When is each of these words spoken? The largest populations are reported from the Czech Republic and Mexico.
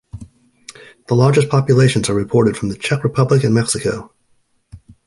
The 1.09 1.13
largest 1.13 1.49
populations 1.49 2.09
are 2.09 2.15
reported 2.15 2.57
from 2.57 2.69
the 2.69 2.75
Czech 2.75 3.03
Republic 3.03 3.43
and 3.43 3.53
Mexico. 3.53 4.11